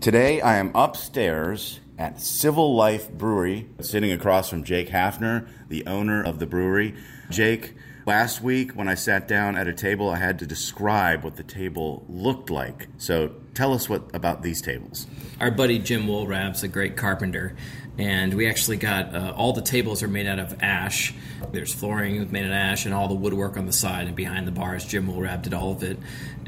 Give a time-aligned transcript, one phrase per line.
[0.00, 6.22] Today I am upstairs at Civil Life Brewery, sitting across from Jake Hafner, the owner
[6.22, 6.94] of the brewery.
[7.30, 11.36] Jake, last week when I sat down at a table, I had to describe what
[11.36, 12.88] the table looked like.
[12.98, 15.06] So tell us what about these tables.
[15.40, 17.54] our buddy Jim Woolrab's a great carpenter,
[17.96, 21.14] and we actually got uh, all the tables are made out of ash.
[21.52, 24.52] There's flooring made of ash, and all the woodwork on the side and behind the
[24.52, 24.84] bars.
[24.84, 25.98] Jim Woolrab did all of it,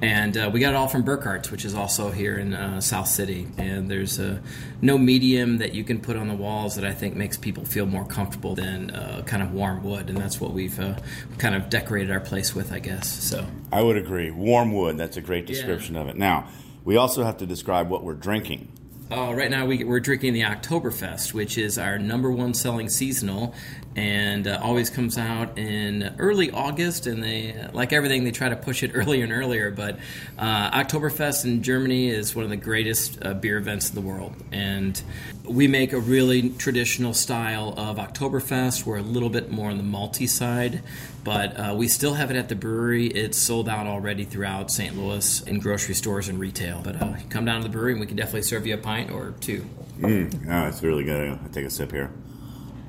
[0.03, 3.09] and uh, we got it all from Burkhart's, which is also here in uh, South
[3.09, 3.49] City.
[3.57, 4.39] And there's uh,
[4.83, 7.87] no medium that you can put on the walls that I think makes people feel
[7.87, 10.97] more comfortable than uh, kind of warm wood, and that's what we've uh,
[11.39, 13.09] kind of decorated our place with, I guess.
[13.09, 13.47] So.
[13.73, 14.31] I would agree.
[14.31, 16.17] Warm wood, that's a great description of it.
[16.17, 16.49] Now,
[16.85, 18.73] we also have to describe what we're drinking.
[19.11, 23.55] Uh, right now, we, we're drinking the Oktoberfest, which is our number one selling seasonal,
[23.97, 27.07] and uh, always comes out in early August.
[27.07, 29.71] And they, like everything, they try to push it earlier and earlier.
[29.71, 29.99] But
[30.39, 34.35] uh, Oktoberfest in Germany is one of the greatest uh, beer events in the world,
[34.53, 35.01] and
[35.49, 38.85] we make a really traditional style of Oktoberfest.
[38.85, 40.83] We're a little bit more on the malty side,
[41.25, 43.07] but uh, we still have it at the brewery.
[43.07, 44.97] It's sold out already throughout St.
[44.97, 46.81] Louis in grocery stores and retail.
[46.83, 49.11] But uh, come down to the brewery and we can definitely serve you a pint
[49.11, 49.65] or two.
[49.99, 51.31] Mm, oh, it's really good.
[51.31, 52.11] I'll take a sip here.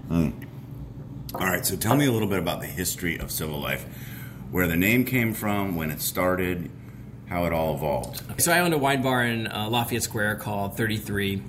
[0.10, 0.47] Mm.
[1.40, 3.86] All right, so tell me a little bit about the history of Civil Life,
[4.50, 6.72] where the name came from, when it started,
[7.28, 8.42] how it all evolved.
[8.42, 11.44] So I owned a wine bar in uh, Lafayette Square called 33.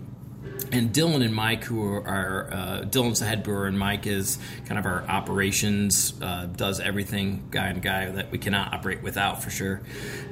[0.72, 4.78] And Dylan and Mike, who are uh, Dylan's the head brewer, and Mike is kind
[4.78, 9.48] of our operations, uh, does everything guy and guy that we cannot operate without for
[9.48, 9.80] sure.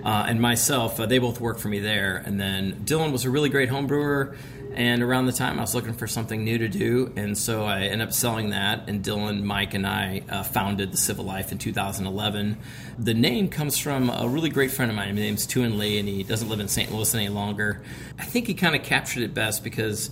[0.05, 2.23] Uh, and myself, uh, they both work for me there.
[2.27, 4.37] And then Dylan was a really great home brewer.
[4.76, 7.84] And around the time, I was looking for something new to do, and so I
[7.84, 8.91] ended up selling that.
[8.91, 12.59] And Dylan, Mike, and I uh, founded the Civil Life in 2011.
[12.98, 15.16] The name comes from a really great friend of mine.
[15.16, 16.92] His name's Tuan Lee, and he doesn't live in St.
[16.92, 17.82] Louis any longer.
[18.19, 20.10] I think he kind of captured it best because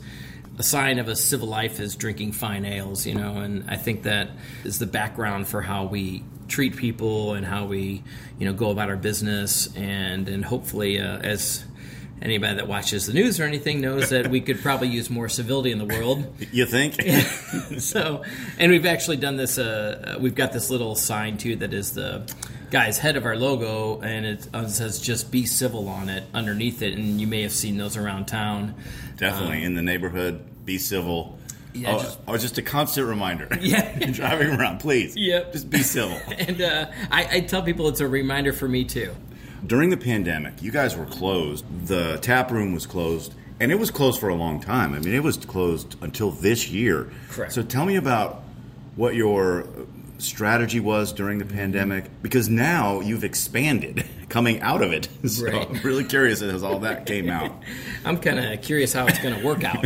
[0.59, 4.05] a sign of a civil life is drinking fine ales, you know, and I think
[4.05, 4.31] that
[4.65, 8.03] is the background for how we treat people and how we,
[8.39, 11.65] you know, go about our business, and and hopefully uh, as
[12.25, 15.71] anybody that watches the news or anything knows that we could probably use more civility
[15.71, 16.27] in the world.
[16.53, 17.01] You think?
[17.81, 18.23] so,
[18.59, 19.59] and we've actually done this.
[19.59, 22.23] Uh, we've got this little sign too that is the
[22.71, 26.81] guy's head of our logo, and it uh, says "Just be civil" on it underneath
[26.83, 28.75] it, and you may have seen those around town.
[29.17, 31.39] Definitely in the neighborhood, be civil.
[31.73, 33.49] Yeah, oh, just- oh, just a constant reminder.
[33.61, 33.99] Yeah.
[34.13, 35.17] driving around, please.
[35.17, 35.53] Yep.
[35.53, 36.21] just be civil.
[36.39, 39.13] And uh, I, I tell people it's a reminder for me too.
[39.67, 41.65] During the pandemic, you guys were closed.
[41.87, 44.95] The tap room was closed, and it was closed for a long time.
[44.95, 47.11] I mean, it was closed until this year.
[47.31, 47.53] Correct.
[47.53, 48.43] So tell me about
[48.97, 49.67] what your
[50.19, 55.09] strategy was during the pandemic, because now you've expanded coming out of it.
[55.29, 55.69] So Right.
[55.69, 57.53] I'm really curious as all that came out.
[58.05, 59.85] I'm kind of curious how it's going to work out.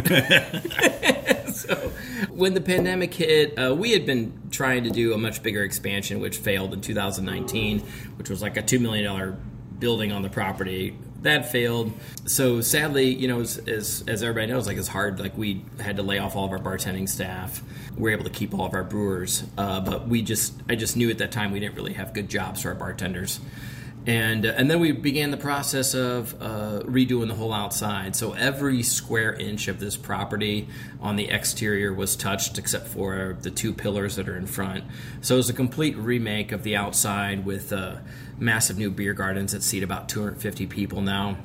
[1.55, 1.93] so,
[2.31, 6.21] when the pandemic hit, uh, we had been trying to do a much bigger expansion,
[6.21, 7.81] which failed in 2019,
[8.17, 9.41] which was like a $2 million
[9.79, 10.97] building on the property.
[11.23, 11.93] That failed.
[12.27, 15.19] So sadly, you know, as, as, as everybody knows, like it's hard.
[15.19, 17.63] Like we had to lay off all of our bartending staff.
[17.97, 20.97] We were able to keep all of our brewers, uh, but we just, I just
[20.97, 23.41] knew at that time we didn't really have good jobs for our bartenders
[24.07, 28.17] and uh, and then we began the process of uh, redoing the whole outside.
[28.17, 30.69] So every square inch of this property
[31.01, 34.85] on the exterior was touched, except for the two pillars that are in front.
[35.21, 37.97] So it was a complete remake of the outside with uh,
[38.39, 41.37] massive new beer gardens that seat about 250 people now.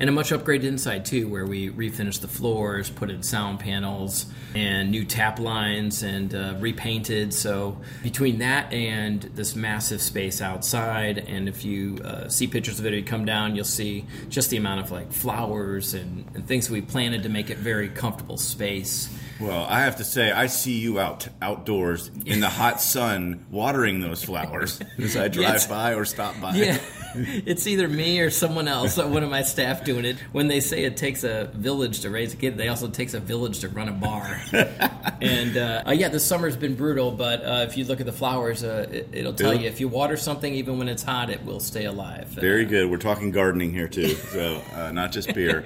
[0.00, 4.26] And a much upgraded inside too, where we refinished the floors, put in sound panels,
[4.54, 7.32] and new tap lines, and uh, repainted.
[7.32, 12.86] So between that and this massive space outside, and if you uh, see pictures of
[12.86, 16.68] it, you come down, you'll see just the amount of like flowers and, and things
[16.70, 19.08] we planted to make it very comfortable space.
[19.38, 24.00] Well, I have to say, I see you out outdoors in the hot sun watering
[24.00, 25.66] those flowers as I drive Yes.
[25.66, 26.54] by or stop by.
[26.56, 26.78] Yeah,
[27.46, 30.16] it's either me or someone else, or one of my staff doing it.
[30.32, 33.20] When they say it takes a village to raise a kid, they also takes a
[33.20, 34.40] village to run a bar.
[35.20, 38.12] and uh, uh, yeah, this summer's been brutal, but uh, if you look at the
[38.12, 41.30] flowers, uh, it, it'll tell It'll- you if you water something, even when it's hot,
[41.30, 42.28] it will stay alive.
[42.28, 42.90] Very Uh, good.
[42.90, 45.64] We're talking gardening here too, so uh, not just beer.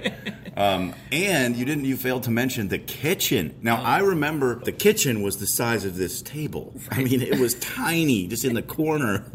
[0.57, 1.85] Um, and you didn't.
[1.85, 3.55] You failed to mention the kitchen.
[3.61, 6.73] Now I remember the kitchen was the size of this table.
[6.91, 9.25] I mean, it was tiny, just in the corner.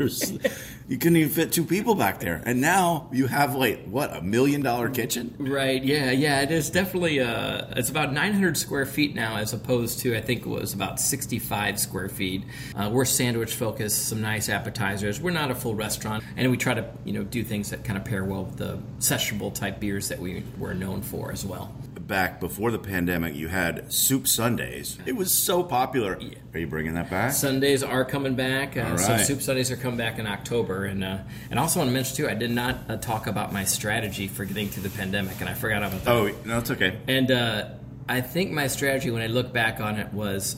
[0.90, 2.42] You couldn't even fit two people back there.
[2.44, 5.36] And now you have like what a million dollar kitchen.
[5.38, 5.80] Right.
[5.84, 6.10] Yeah.
[6.10, 6.40] Yeah.
[6.40, 7.20] It is definitely.
[7.20, 10.98] Uh, it's about 900 square feet now, as opposed to I think it was about
[10.98, 12.42] 65 square feet.
[12.74, 14.08] Uh, we're sandwich focused.
[14.08, 15.20] Some nice appetizers.
[15.20, 17.96] We're not a full restaurant, and we try to you know do things that kind
[17.96, 21.72] of pair well with the sessionable type beers that we were known for as well.
[22.10, 24.98] Back before the pandemic, you had soup Sundays.
[25.06, 26.18] It was so popular.
[26.52, 27.30] Are you bringing that back?
[27.32, 28.76] Sundays are coming back.
[28.76, 31.18] Uh, All So soup Sundays are coming back in October, and uh,
[31.50, 34.44] and also want to mention too, I did not uh, talk about my strategy for
[34.44, 36.10] getting through the pandemic, and I forgot about that.
[36.10, 36.98] Oh no, it's okay.
[37.06, 37.68] And uh,
[38.08, 40.56] I think my strategy when I look back on it was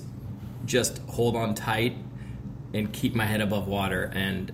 [0.65, 1.95] just hold on tight
[2.73, 4.11] and keep my head above water.
[4.15, 4.51] And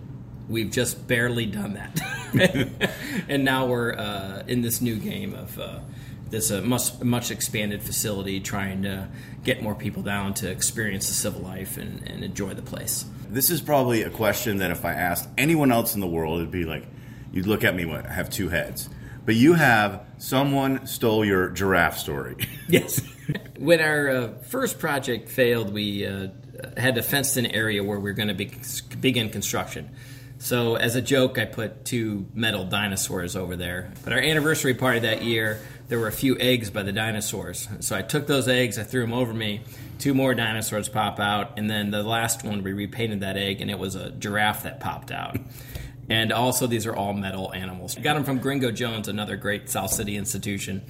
[0.49, 2.01] we've just barely done that.
[3.29, 5.79] and now we're uh, in this new game of uh,
[6.31, 9.09] this uh, much, much expanded facility trying to
[9.45, 13.05] get more people down to experience the civil life and, and enjoy the place.
[13.29, 16.51] This is probably a question that if I asked anyone else in the world, it'd
[16.51, 16.87] be like,
[17.33, 18.89] you'd look at me, what, I have two heads.
[19.25, 22.37] But you have someone stole your giraffe story.
[22.71, 23.01] Yes.
[23.59, 26.29] when our uh, first project failed, we uh,
[26.77, 28.51] had a fenced in area where we were going to be,
[29.01, 29.91] begin construction.
[30.39, 33.93] So, as a joke, I put two metal dinosaurs over there.
[34.05, 37.69] But our anniversary party that year, there were a few eggs by the dinosaurs.
[37.81, 39.63] So, I took those eggs, I threw them over me.
[39.99, 43.71] Two more dinosaurs pop out, and then the last one, we repainted that egg, and
[43.71, 45.37] it was a giraffe that popped out.
[46.11, 47.95] And also, these are all metal animals.
[47.95, 50.83] We got them from Gringo Jones, another great South City institution.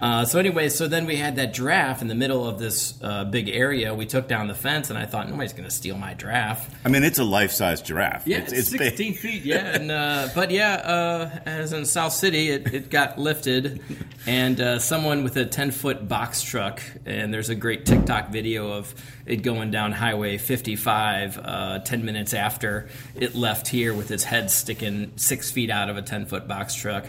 [0.00, 3.24] Uh, so, anyway, so then we had that giraffe in the middle of this uh,
[3.24, 3.94] big area.
[3.94, 6.68] We took down the fence, and I thought nobody's going to steal my giraffe.
[6.84, 8.26] I mean, it's a life size giraffe.
[8.26, 9.20] Yeah, it's, it's, it's 16 big.
[9.20, 9.44] feet.
[9.44, 13.80] Yeah, and uh, but yeah, uh, as in South City, it, it got lifted,
[14.26, 18.72] and uh, someone with a 10 foot box truck, and there's a great TikTok video
[18.72, 18.94] of
[19.26, 24.50] it going down Highway 55 uh, 10 minutes after it left here with its head
[24.64, 27.06] sticking six feet out of a 10 foot box truck,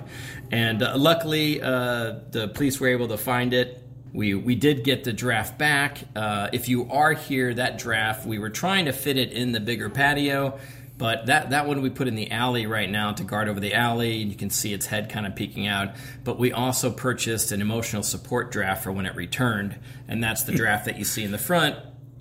[0.51, 3.81] and uh, luckily uh, the police were able to find it.
[4.11, 5.99] We, we did get the draft back.
[6.15, 9.61] Uh, if you are here, that draft, we were trying to fit it in the
[9.61, 10.59] bigger patio,
[10.97, 13.73] but that, that one we put in the alley right now to guard over the
[13.73, 14.21] alley.
[14.21, 15.95] And you can see its head kind of peeking out.
[16.23, 20.53] But we also purchased an emotional support draft for when it returned, and that's the
[20.53, 21.77] draft that you see in the front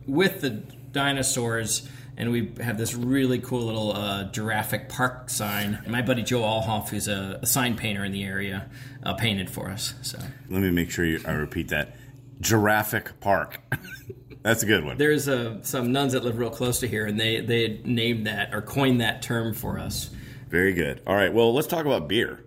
[0.07, 1.89] with the dinosaurs.
[2.17, 5.83] And we have this really cool little uh, Giraffic Park sign.
[5.87, 8.71] My buddy Joe Alhoff, who's a, a sign painter in the area,
[9.03, 9.95] uh, painted for us.
[10.03, 10.19] So
[10.49, 11.97] Let me make sure you, I repeat that.
[12.41, 13.61] Giraffic Park.
[14.43, 14.99] That's a good one.
[14.99, 18.55] There's uh, some nuns that live real close to here, and they they named that
[18.55, 20.11] or coined that term for us.
[20.51, 21.01] Very good.
[21.07, 21.33] All right.
[21.33, 22.45] Well, let's talk about beer.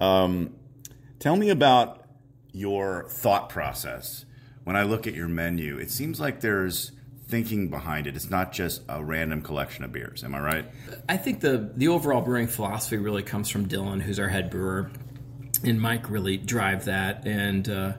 [0.00, 0.54] Um,
[1.18, 2.04] tell me about
[2.52, 4.24] your thought process.
[4.62, 6.92] When I look at your menu, it seems like there's
[7.30, 8.16] thinking behind it.
[8.16, 10.24] It's not just a random collection of beers.
[10.24, 10.64] Am I right?
[11.08, 14.90] I think the the overall brewing philosophy really comes from Dylan, who's our head brewer,
[15.64, 17.92] and Mike really drive that, and uh,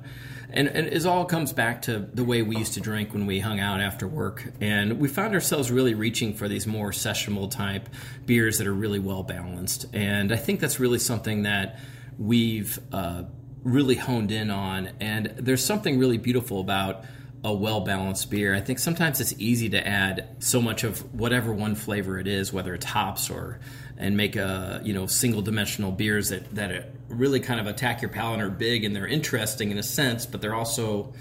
[0.49, 3.39] and and it all comes back to the way we used to drink when we
[3.39, 7.87] hung out after work, and we found ourselves really reaching for these more sessionable type
[8.25, 11.79] beers that are really well balanced, and I think that's really something that
[12.19, 13.23] we've uh,
[13.63, 17.05] really honed in on, and there's something really beautiful about
[17.43, 18.53] a well balanced beer.
[18.53, 22.53] I think sometimes it's easy to add so much of whatever one flavor it is,
[22.53, 23.59] whether it's hops or
[23.97, 28.09] and make a you know single dimensional beers that that really kind of attack your
[28.09, 31.13] palate and are big and they're interesting in a sense, but they're also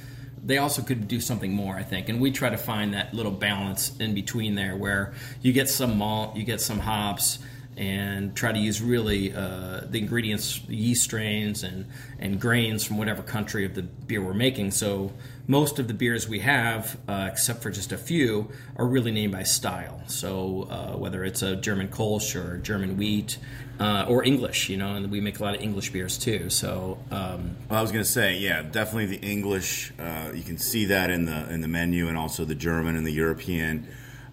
[0.42, 2.08] they also could do something more, I think.
[2.08, 5.12] And we try to find that little balance in between there where
[5.42, 7.38] you get some malt, you get some hops,
[7.80, 11.86] and try to use really uh, the ingredients, yeast strains, and
[12.18, 14.70] and grains from whatever country of the beer we're making.
[14.70, 15.12] So
[15.46, 19.32] most of the beers we have, uh, except for just a few, are really named
[19.32, 20.02] by style.
[20.08, 23.38] So uh, whether it's a German Kolsch or German wheat
[23.80, 26.50] uh, or English, you know, and we make a lot of English beers too.
[26.50, 29.94] So um, Well, I was going to say, yeah, definitely the English.
[29.98, 33.06] Uh, you can see that in the in the menu, and also the German and
[33.06, 33.88] the European.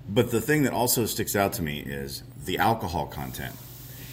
[0.09, 3.55] But the thing that also sticks out to me is the alcohol content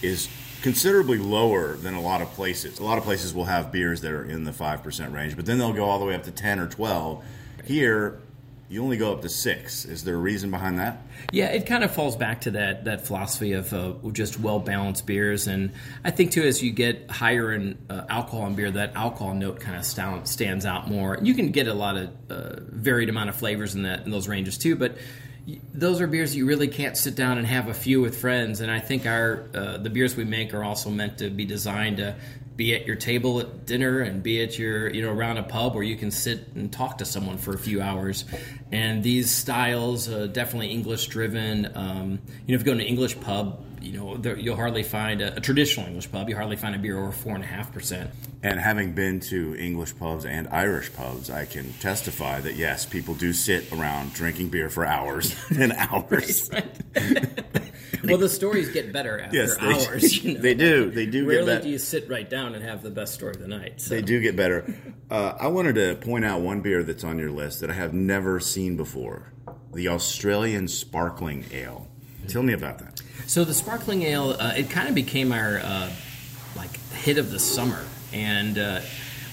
[0.02, 0.28] is
[0.60, 2.78] considerably lower than a lot of places.
[2.78, 5.46] A lot of places will have beers that are in the five percent range, but
[5.46, 7.24] then they'll go all the way up to ten or twelve.
[7.64, 8.20] Here,
[8.68, 9.84] you only go up to six.
[9.84, 10.98] Is there a reason behind that?
[11.32, 15.06] Yeah, it kind of falls back to that that philosophy of uh, just well balanced
[15.06, 15.72] beers, and
[16.02, 19.60] I think too as you get higher in uh, alcohol in beer, that alcohol note
[19.60, 21.18] kind of stand, stands out more.
[21.22, 24.28] You can get a lot of uh, varied amount of flavors in that in those
[24.28, 24.96] ranges too, but
[25.74, 28.60] those are beers you really can't sit down and have a few with friends.
[28.60, 31.98] And I think our uh, the beers we make are also meant to be designed
[31.98, 32.16] to
[32.56, 35.74] be at your table at dinner and be at your you know around a pub
[35.74, 38.24] where you can sit and talk to someone for a few hours
[38.70, 42.80] and these styles uh, definitely english driven um, you know if you go to an
[42.80, 46.56] english pub you know there, you'll hardly find a, a traditional english pub you hardly
[46.56, 48.10] find a beer over four and a half percent
[48.42, 53.14] And having been to English pubs and Irish pubs, I can testify that yes, people
[53.14, 56.50] do sit around drinking beer for hours and hours.
[58.04, 60.40] well the stories get better after Yes, they, hours you know?
[60.40, 60.90] they do.
[60.90, 61.62] They do rarely get better.
[61.64, 63.94] do you sit right down and have the best story of the night so.
[63.94, 64.74] They do get better.
[65.10, 67.94] Uh, I wanted to point out one beer that's on your list that I have
[67.94, 69.32] never seen before:
[69.72, 71.88] the Australian Sparkling Ale.
[72.28, 73.02] Tell me about that.
[73.26, 75.90] So the sparkling ale, uh, it kind of became our uh,
[76.56, 78.80] like hit of the summer, and uh,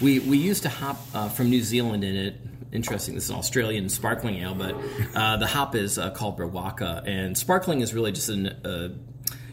[0.02, 2.36] we we used to hop uh, from New Zealand in it.
[2.72, 4.76] Interesting, this is an Australian sparkling ale, but
[5.14, 8.48] uh, the hop is uh, called Riwaka, and sparkling is really just an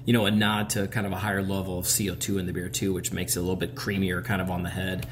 [0.05, 2.69] you know a nod to kind of a higher level of CO2 in the beer
[2.69, 5.07] too, which makes it a little bit creamier, kind of on the head.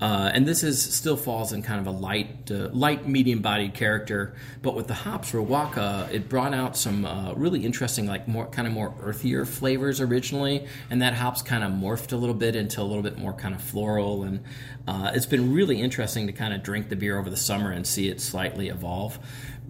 [0.00, 3.74] Uh, and this is still falls in kind of a light, uh, light medium bodied
[3.74, 4.34] character.
[4.62, 8.66] But with the hops Riwaka, it brought out some uh, really interesting, like more kind
[8.66, 12.80] of more earthier flavors originally, and that hops kind of morphed a little bit into
[12.80, 14.22] a little bit more kind of floral.
[14.22, 14.40] And
[14.88, 17.86] uh, it's been really interesting to kind of drink the beer over the summer and
[17.86, 19.18] see it slightly evolve.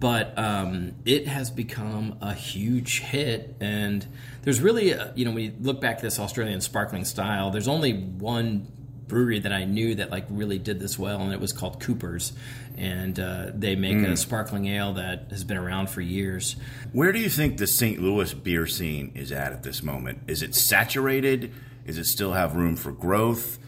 [0.01, 4.03] But um, it has become a huge hit, and
[4.41, 7.67] there's really, a, you know, when you look back at this Australian sparkling style, there's
[7.67, 8.67] only one
[9.07, 12.33] brewery that I knew that like really did this well, and it was called Cooper's,
[12.77, 16.55] and uh, they make a sparkling ale that has been around for years.
[16.93, 18.01] Where do you think the St.
[18.01, 20.23] Louis beer scene is at at this moment?
[20.25, 21.53] Is it saturated?
[21.85, 23.59] Is it still have room for growth?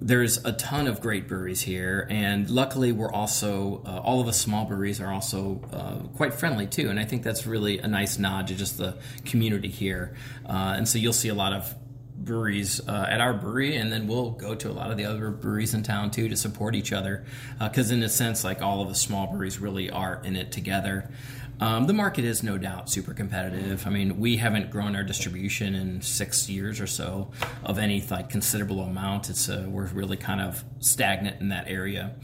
[0.00, 4.40] There's a ton of great breweries here, and luckily we're also uh, all of us
[4.40, 8.16] small breweries are also uh, quite friendly too, and I think that's really a nice
[8.16, 10.14] nod to just the community here.
[10.48, 11.74] Uh, and so you'll see a lot of
[12.16, 15.30] breweries uh, at our brewery, and then we'll go to a lot of the other
[15.30, 17.24] breweries in town too to support each other.
[17.58, 21.10] Because in a sense, like all of the small breweries really are in it together.
[21.60, 23.86] Um, the market is no doubt super competitive.
[23.86, 27.30] I mean, we haven't grown our distribution in six years or so
[27.64, 29.28] of any like considerable amount.
[29.28, 32.14] It's uh, we're really kind of stagnant in that area.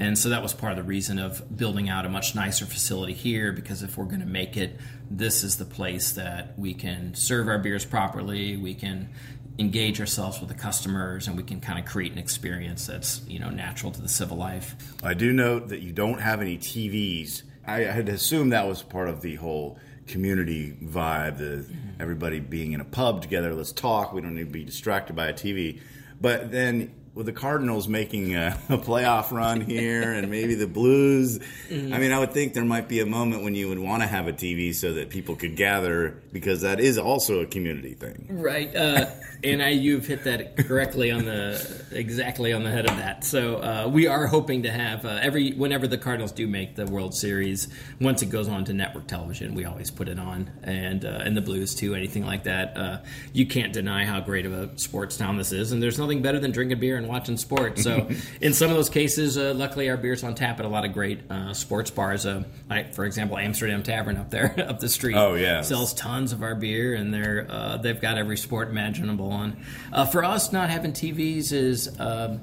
[0.00, 3.12] And so that was part of the reason of building out a much nicer facility
[3.12, 4.78] here because if we're going to make it,
[5.10, 9.08] this is the place that we can serve our beers properly, we can
[9.58, 13.38] engage ourselves with the customers, and we can kind of create an experience that's you
[13.38, 14.74] know natural to the civil life.
[15.02, 17.42] I do note that you don't have any TVs.
[17.66, 21.66] I had assumed that was part of the whole community vibe, the
[21.98, 23.54] everybody being in a pub together.
[23.54, 24.12] Let's talk.
[24.12, 25.80] We don't need to be distracted by a TV.
[26.20, 31.38] But then with the Cardinals making a, a playoff run here, and maybe the Blues,
[31.70, 34.08] I mean, I would think there might be a moment when you would want to
[34.08, 38.26] have a TV so that people could gather because that is also a community thing.
[38.30, 39.06] Right, uh,
[39.44, 43.24] and I, you've hit that correctly on the exactly on the head of that.
[43.24, 46.86] So uh, we are hoping to have uh, every whenever the Cardinals do make the
[46.86, 47.68] World Series,
[48.00, 51.36] once it goes on to network television, we always put it on, and uh, and
[51.36, 52.76] the Blues too, anything like that.
[52.76, 52.98] Uh,
[53.32, 56.40] you can't deny how great of a sports town this is, and there's nothing better
[56.40, 57.82] than drinking beer and watching sports.
[57.82, 58.08] So
[58.40, 60.92] in some of those cases, uh, luckily our beer's on tap at a lot of
[60.92, 62.26] great uh, sports bars.
[62.26, 65.16] Uh, like for example, Amsterdam Tavern up there up the street.
[65.16, 65.62] Oh, yeah.
[65.62, 69.56] sells tons of our beer, and they're uh, they've got every sport imaginable on.
[69.92, 71.98] Uh, for us, not having TVs is.
[72.00, 72.40] Um,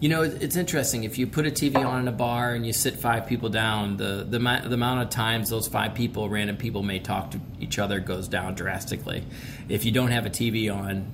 [0.00, 1.04] you know, it's interesting.
[1.04, 3.98] If you put a TV on in a bar and you sit five people down,
[3.98, 7.78] the the, the amount of times those five people, random people, may talk to each
[7.78, 9.22] other goes down drastically.
[9.68, 11.12] If you don't have a TV on,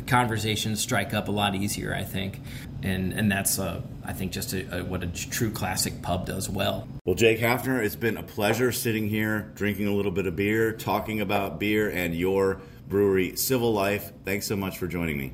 [0.00, 2.40] the conversations strike up a lot easier, I think,
[2.82, 6.48] and and that's uh, I think just a, a, what a true classic pub does
[6.48, 6.88] well.
[7.04, 10.72] Well, Jake Hafner, it's been a pleasure sitting here, drinking a little bit of beer,
[10.72, 14.12] talking about beer and your Brewery, Civil Life.
[14.24, 15.32] Thanks so much for joining me.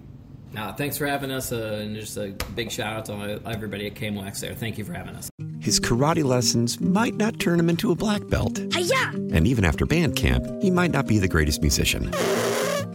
[0.57, 3.95] Uh, thanks for having us, uh, and just a big shout out to everybody at
[3.95, 4.55] KMOX there.
[4.55, 5.31] Thank you for having us.
[5.61, 8.59] His karate lessons might not turn him into a black belt.
[8.73, 9.11] Hi-ya!
[9.33, 12.11] And even after band camp, he might not be the greatest musician.